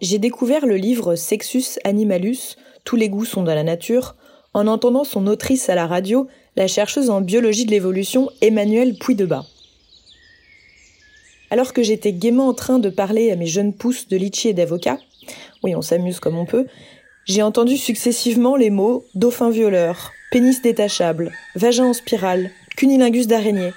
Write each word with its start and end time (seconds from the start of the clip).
J'ai 0.00 0.18
découvert 0.18 0.64
le 0.64 0.76
livre 0.76 1.14
Sexus 1.14 1.78
Animalus, 1.84 2.56
Tous 2.84 2.96
les 2.96 3.10
goûts 3.10 3.26
sont 3.26 3.42
dans 3.42 3.54
la 3.54 3.62
nature, 3.62 4.16
en 4.54 4.66
entendant 4.66 5.04
son 5.04 5.26
autrice 5.26 5.68
à 5.68 5.74
la 5.74 5.86
radio, 5.86 6.26
la 6.56 6.66
chercheuse 6.66 7.10
en 7.10 7.20
biologie 7.20 7.66
de 7.66 7.70
l'évolution 7.70 8.30
Emmanuelle 8.40 8.96
Puydebas. 8.98 9.44
Alors 11.50 11.74
que 11.74 11.82
j'étais 11.82 12.14
gaiement 12.14 12.48
en 12.48 12.54
train 12.54 12.78
de 12.78 12.88
parler 12.88 13.30
à 13.30 13.36
mes 13.36 13.46
jeunes 13.46 13.74
pousses 13.74 14.08
de 14.08 14.16
litchi 14.16 14.48
et 14.48 14.54
d'avocat, 14.54 14.98
oui 15.62 15.76
on 15.76 15.82
s'amuse 15.82 16.18
comme 16.18 16.38
on 16.38 16.46
peut, 16.46 16.66
j'ai 17.26 17.42
entendu 17.42 17.76
successivement 17.76 18.56
les 18.56 18.70
mots 18.70 19.04
dauphin 19.14 19.50
violeur, 19.50 20.12
pénis 20.30 20.62
détachable, 20.62 21.30
vagin 21.56 21.84
en 21.84 21.92
spirale, 21.92 22.50
cunilingus 22.76 23.26
d'araignée. 23.26 23.72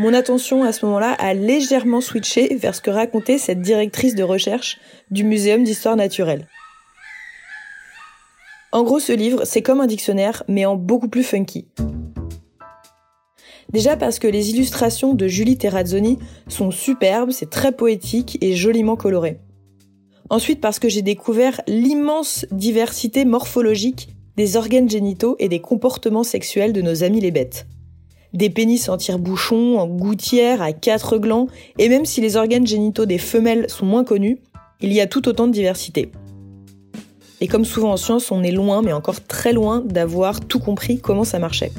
Mon 0.00 0.14
attention 0.14 0.64
à 0.64 0.72
ce 0.72 0.86
moment-là 0.86 1.12
a 1.12 1.34
légèrement 1.34 2.00
switché 2.00 2.56
vers 2.56 2.74
ce 2.74 2.80
que 2.80 2.90
racontait 2.90 3.36
cette 3.36 3.60
directrice 3.60 4.14
de 4.14 4.22
recherche 4.22 4.78
du 5.10 5.24
Muséum 5.24 5.62
d'histoire 5.62 5.94
naturelle. 5.94 6.48
En 8.72 8.82
gros, 8.82 8.98
ce 8.98 9.12
livre, 9.12 9.44
c'est 9.44 9.60
comme 9.60 9.82
un 9.82 9.86
dictionnaire, 9.86 10.42
mais 10.48 10.64
en 10.64 10.74
beaucoup 10.74 11.08
plus 11.08 11.22
funky. 11.22 11.66
Déjà 13.74 13.94
parce 13.94 14.18
que 14.18 14.26
les 14.26 14.48
illustrations 14.48 15.12
de 15.12 15.28
Julie 15.28 15.58
Terrazzoni 15.58 16.18
sont 16.48 16.70
superbes, 16.70 17.30
c'est 17.30 17.50
très 17.50 17.72
poétique 17.72 18.38
et 18.40 18.56
joliment 18.56 18.96
coloré. 18.96 19.38
Ensuite 20.30 20.62
parce 20.62 20.78
que 20.78 20.88
j'ai 20.88 21.02
découvert 21.02 21.60
l'immense 21.66 22.46
diversité 22.52 23.26
morphologique 23.26 24.08
des 24.38 24.56
organes 24.56 24.88
génitaux 24.88 25.36
et 25.38 25.50
des 25.50 25.60
comportements 25.60 26.24
sexuels 26.24 26.72
de 26.72 26.80
nos 26.80 27.04
amis 27.04 27.20
les 27.20 27.32
bêtes 27.32 27.66
des 28.32 28.50
pénis 28.50 28.88
en 28.88 28.96
tire-bouchon, 28.96 29.78
en 29.78 29.86
gouttière, 29.86 30.62
à 30.62 30.72
quatre 30.72 31.18
glands, 31.18 31.48
et 31.78 31.88
même 31.88 32.04
si 32.04 32.20
les 32.20 32.36
organes 32.36 32.66
génitaux 32.66 33.06
des 33.06 33.18
femelles 33.18 33.68
sont 33.68 33.86
moins 33.86 34.04
connus, 34.04 34.38
il 34.80 34.92
y 34.92 35.00
a 35.00 35.06
tout 35.06 35.28
autant 35.28 35.46
de 35.46 35.52
diversité. 35.52 36.10
Et 37.40 37.48
comme 37.48 37.64
souvent 37.64 37.92
en 37.92 37.96
science, 37.96 38.30
on 38.30 38.42
est 38.42 38.52
loin, 38.52 38.82
mais 38.82 38.92
encore 38.92 39.24
très 39.24 39.52
loin, 39.52 39.80
d'avoir 39.80 40.40
tout 40.40 40.58
compris 40.60 41.00
comment 41.00 41.24
ça 41.24 41.38
marchait. 41.38 41.72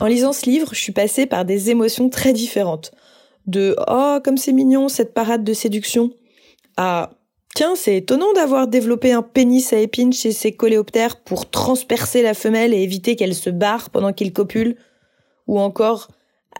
En 0.00 0.06
lisant 0.06 0.32
ce 0.32 0.46
livre, 0.46 0.68
je 0.72 0.80
suis 0.80 0.92
passée 0.92 1.26
par 1.26 1.44
des 1.44 1.70
émotions 1.70 2.08
très 2.08 2.32
différentes. 2.32 2.92
De 3.46 3.74
Oh, 3.88 4.18
comme 4.22 4.36
c'est 4.36 4.52
mignon 4.52 4.88
cette 4.88 5.14
parade 5.14 5.44
de 5.44 5.52
séduction 5.52 6.10
à 6.76 7.10
Tiens, 7.54 7.74
c'est 7.74 7.96
étonnant 7.96 8.32
d'avoir 8.34 8.68
développé 8.68 9.10
un 9.10 9.22
pénis 9.22 9.72
à 9.72 9.78
épines 9.78 10.12
chez 10.12 10.30
ces 10.30 10.52
coléoptères 10.52 11.16
pour 11.16 11.50
transpercer 11.50 12.22
la 12.22 12.34
femelle 12.34 12.72
et 12.72 12.82
éviter 12.82 13.16
qu'elle 13.16 13.34
se 13.34 13.50
barre 13.50 13.90
pendant 13.90 14.12
qu'il 14.12 14.32
copule. 14.32 14.76
Ou 15.48 15.58
encore, 15.58 16.08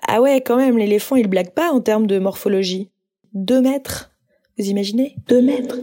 ah 0.09 0.21
ouais, 0.21 0.41
quand 0.41 0.57
même, 0.57 0.79
l'éléphant, 0.79 1.17
il 1.17 1.29
blague 1.29 1.53
pas 1.53 1.71
en 1.71 1.81
termes 1.81 2.07
de 2.07 2.19
morphologie. 2.19 2.91
Deux 3.35 3.61
mètres. 3.61 4.11
Vous 4.59 4.67
imaginez? 4.67 5.15
Deux 5.29 5.43
mètres. 5.43 5.77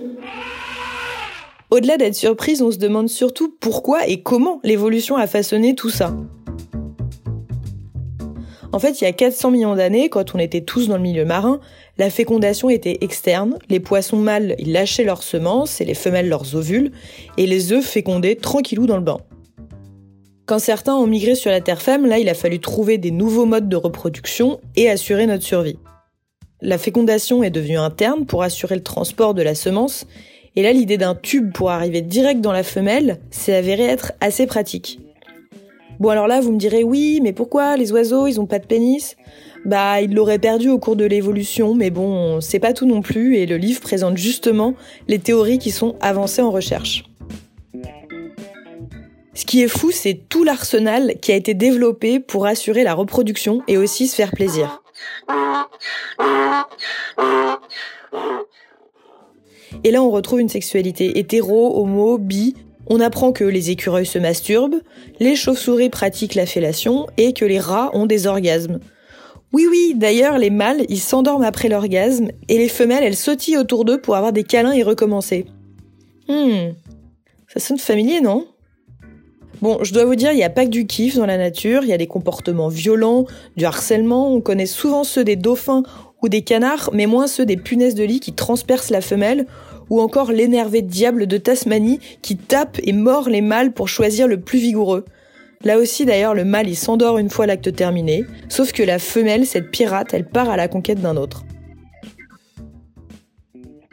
Au-delà 1.71 1.97
d'être 1.97 2.15
surprise, 2.15 2.61
on 2.61 2.71
se 2.71 2.77
demande 2.77 3.07
surtout 3.07 3.55
pourquoi 3.59 4.07
et 4.07 4.21
comment 4.21 4.59
l'évolution 4.63 5.15
a 5.17 5.27
façonné 5.27 5.75
tout 5.75 5.89
ça. 5.89 6.15
En 8.71 8.79
fait, 8.79 8.99
il 8.99 9.05
y 9.05 9.07
a 9.07 9.13
400 9.13 9.51
millions 9.51 9.75
d'années, 9.75 10.09
quand 10.09 10.35
on 10.35 10.39
était 10.39 10.61
tous 10.61 10.89
dans 10.89 10.97
le 10.97 11.01
milieu 11.01 11.23
marin, 11.23 11.61
la 11.97 12.09
fécondation 12.09 12.69
était 12.69 12.97
externe, 13.01 13.57
les 13.69 13.79
poissons 13.79 14.17
mâles 14.17 14.55
ils 14.59 14.73
lâchaient 14.73 15.05
leurs 15.05 15.23
semences 15.23 15.79
et 15.79 15.85
les 15.85 15.93
femelles 15.93 16.27
leurs 16.27 16.55
ovules, 16.55 16.91
et 17.37 17.45
les 17.45 17.71
œufs 17.71 17.85
fécondaient 17.85 18.35
tranquillou 18.35 18.85
dans 18.85 18.97
le 18.97 19.03
bain. 19.03 19.19
Quand 20.45 20.59
certains 20.59 20.93
ont 20.93 21.07
migré 21.07 21.33
sur 21.33 21.49
la 21.49 21.59
terre 21.59 21.81
femme, 21.81 22.05
là, 22.05 22.19
il 22.19 22.29
a 22.29 22.35
fallu 22.35 22.59
trouver 22.59 22.99
des 22.99 23.09
nouveaux 23.09 23.47
modes 23.47 23.67
de 23.67 23.75
reproduction 23.75 24.59
et 24.75 24.87
assurer 24.87 25.25
notre 25.25 25.43
survie. 25.43 25.79
La 26.61 26.77
fécondation 26.77 27.41
est 27.41 27.49
devenue 27.49 27.79
interne 27.79 28.27
pour 28.27 28.43
assurer 28.43 28.75
le 28.75 28.83
transport 28.83 29.33
de 29.33 29.41
la 29.41 29.55
semence, 29.55 30.05
et 30.55 30.61
là, 30.61 30.71
l'idée 30.71 30.97
d'un 30.97 31.15
tube 31.15 31.51
pour 31.51 31.71
arriver 31.71 32.01
direct 32.01 32.41
dans 32.41 32.51
la 32.51 32.61
femelle 32.61 33.17
s'est 33.31 33.55
avérée 33.55 33.85
être 33.85 34.11
assez 34.21 34.45
pratique. 34.45 34.99
Bon, 35.99 36.09
alors 36.09 36.27
là, 36.27 36.41
vous 36.41 36.51
me 36.51 36.59
direz, 36.59 36.83
oui, 36.83 37.21
mais 37.23 37.33
pourquoi 37.33 37.75
les 37.75 37.91
oiseaux, 37.91 38.27
ils 38.27 38.39
ont 38.39 38.45
pas 38.45 38.59
de 38.59 38.67
pénis? 38.67 39.15
Bah, 39.65 39.99
ils 40.01 40.13
l'auraient 40.13 40.37
perdu 40.37 40.69
au 40.69 40.77
cours 40.77 40.95
de 40.95 41.05
l'évolution, 41.05 41.73
mais 41.73 41.89
bon, 41.89 42.39
c'est 42.39 42.59
pas 42.59 42.73
tout 42.73 42.85
non 42.85 43.01
plus, 43.01 43.37
et 43.37 43.47
le 43.47 43.57
livre 43.57 43.81
présente 43.81 44.17
justement 44.17 44.75
les 45.07 45.17
théories 45.17 45.57
qui 45.57 45.71
sont 45.71 45.95
avancées 46.01 46.43
en 46.43 46.51
recherche. 46.51 47.03
Ce 49.35 49.45
qui 49.45 49.61
est 49.61 49.67
fou, 49.67 49.91
c'est 49.91 50.13
tout 50.29 50.45
l'arsenal 50.45 51.15
qui 51.21 51.33
a 51.33 51.35
été 51.35 51.53
développé 51.53 52.21
pour 52.21 52.45
assurer 52.45 52.83
la 52.83 52.93
reproduction 52.93 53.61
et 53.67 53.77
aussi 53.77 54.07
se 54.07 54.15
faire 54.15 54.31
plaisir. 54.31 54.81
Et 59.83 59.91
là, 59.91 60.01
on 60.01 60.09
retrouve 60.09 60.39
une 60.39 60.49
sexualité 60.49 61.19
hétéro, 61.19 61.79
homo, 61.79 62.17
bi. 62.17 62.55
On 62.87 63.01
apprend 63.01 63.33
que 63.33 63.43
les 63.43 63.71
écureuils 63.71 64.05
se 64.05 64.19
masturbent, 64.19 64.79
les 65.19 65.35
chauves-souris 65.35 65.89
pratiquent 65.89 66.35
la 66.35 66.45
fellation 66.45 67.07
et 67.17 67.33
que 67.33 67.43
les 67.43 67.59
rats 67.59 67.89
ont 67.93 68.05
des 68.05 68.27
orgasmes. 68.27 68.79
Oui, 69.53 69.65
oui, 69.69 69.93
d'ailleurs, 69.95 70.37
les 70.37 70.51
mâles, 70.51 70.85
ils 70.87 70.99
s'endorment 70.99 71.43
après 71.43 71.67
l'orgasme 71.67 72.29
et 72.47 72.57
les 72.57 72.69
femelles, 72.69 73.03
elles 73.03 73.15
sautillent 73.15 73.57
autour 73.57 73.85
d'eux 73.85 73.99
pour 73.99 74.15
avoir 74.15 74.33
des 74.33 74.43
câlins 74.43 74.71
et 74.71 74.83
recommencer. 74.83 75.45
Hmm, 76.29 76.73
ça 77.47 77.59
sonne 77.59 77.79
familier, 77.79 78.21
non? 78.21 78.45
Bon, 79.61 79.79
je 79.83 79.93
dois 79.93 80.05
vous 80.05 80.15
dire, 80.15 80.31
il 80.31 80.37
n'y 80.37 80.43
a 80.43 80.49
pas 80.49 80.65
que 80.65 80.69
du 80.69 80.85
kiff 80.85 81.15
dans 81.15 81.25
la 81.25 81.37
nature, 81.37 81.83
il 81.83 81.89
y 81.89 81.93
a 81.93 81.97
des 81.97 82.07
comportements 82.07 82.67
violents, 82.67 83.25
du 83.55 83.65
harcèlement, 83.65 84.33
on 84.33 84.41
connaît 84.41 84.65
souvent 84.65 85.03
ceux 85.03 85.23
des 85.23 85.35
dauphins 85.35 85.83
ou 86.21 86.29
des 86.29 86.41
canards, 86.41 86.89
mais 86.93 87.05
moins 87.05 87.27
ceux 87.27 87.45
des 87.45 87.57
punaises 87.57 87.95
de 87.95 88.03
lit 88.03 88.19
qui 88.19 88.33
transpercent 88.33 88.89
la 88.89 89.01
femelle, 89.01 89.45
ou 89.89 90.01
encore 90.01 90.31
l'énervé 90.31 90.81
diable 90.81 91.27
de 91.27 91.37
Tasmanie 91.37 91.99
qui 92.21 92.37
tape 92.37 92.79
et 92.83 92.93
mord 92.93 93.29
les 93.29 93.41
mâles 93.41 93.71
pour 93.71 93.87
choisir 93.87 94.27
le 94.27 94.39
plus 94.39 94.59
vigoureux. 94.59 95.05
Là 95.63 95.77
aussi 95.77 96.05
d'ailleurs 96.05 96.33
le 96.33 96.45
mâle 96.45 96.67
il 96.67 96.75
s'endort 96.75 97.17
une 97.17 97.29
fois 97.29 97.45
l'acte 97.45 97.73
terminé, 97.73 98.25
sauf 98.49 98.71
que 98.71 98.83
la 98.83 98.99
femelle, 98.99 99.45
cette 99.45 99.71
pirate, 99.71 100.13
elle 100.13 100.27
part 100.27 100.49
à 100.49 100.57
la 100.57 100.67
conquête 100.67 101.01
d'un 101.01 101.17
autre. 101.17 101.43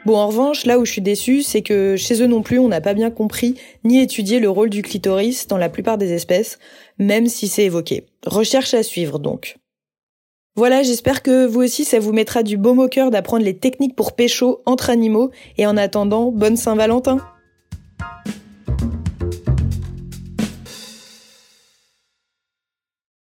Bon, 0.05 0.17
en 0.17 0.27
revanche, 0.27 0.65
là 0.65 0.79
où 0.79 0.85
je 0.85 0.91
suis 0.91 1.01
déçue, 1.01 1.43
c'est 1.43 1.61
que 1.61 1.95
chez 1.95 2.21
eux 2.21 2.27
non 2.27 2.41
plus, 2.41 2.59
on 2.59 2.67
n'a 2.67 2.81
pas 2.81 2.93
bien 2.93 3.09
compris 3.09 3.55
ni 3.85 4.01
étudié 4.01 4.41
le 4.41 4.49
rôle 4.49 4.69
du 4.69 4.81
clitoris 4.81 5.47
dans 5.47 5.57
la 5.57 5.69
plupart 5.69 5.97
des 5.97 6.11
espèces, 6.11 6.59
même 6.99 7.27
si 7.27 7.47
c'est 7.47 7.63
évoqué. 7.63 8.05
Recherche 8.25 8.73
à 8.73 8.83
suivre 8.83 9.17
donc. 9.17 9.55
Voilà, 10.55 10.83
j'espère 10.83 11.23
que 11.23 11.45
vous 11.45 11.63
aussi 11.63 11.85
ça 11.85 11.99
vous 11.99 12.11
mettra 12.11 12.43
du 12.43 12.57
baume 12.57 12.79
au 12.79 12.89
cœur 12.89 13.11
d'apprendre 13.11 13.45
les 13.45 13.57
techniques 13.57 13.95
pour 13.95 14.11
pécho 14.11 14.61
entre 14.65 14.89
animaux 14.89 15.31
et 15.57 15.65
en 15.65 15.77
attendant, 15.77 16.31
bonne 16.31 16.57
Saint-Valentin 16.57 17.19